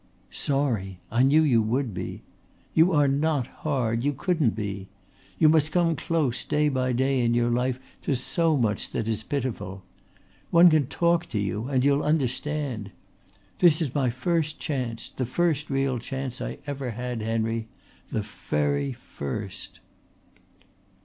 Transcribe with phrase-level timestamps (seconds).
[0.31, 0.99] "Sorry!
[1.11, 2.23] I knew you would be.
[2.73, 4.03] You are not hard.
[4.03, 4.89] You couldn't be.
[5.37, 9.21] You must come close day by day in your life to so much that is
[9.21, 9.83] pitiful.
[10.49, 12.89] One can talk to you and you'll understand.
[13.59, 17.67] This is my first chance, the first real chance I have ever had, Henry,
[18.11, 19.81] the very first."